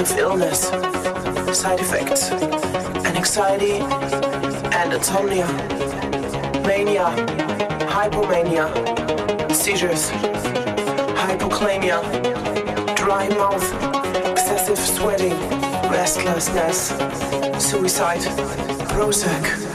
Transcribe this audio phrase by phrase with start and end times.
[0.00, 0.68] of illness,
[1.58, 3.72] side effects, and anxiety
[4.72, 5.46] and insomnia,
[6.66, 7.04] mania,
[7.86, 8.66] hypomania,
[9.52, 10.10] seizures,
[11.20, 12.00] hypokalemia,
[12.96, 13.66] dry mouth,
[14.26, 15.38] excessive sweating,
[15.90, 16.88] restlessness,
[17.62, 18.20] suicide,
[18.88, 19.69] Prozac.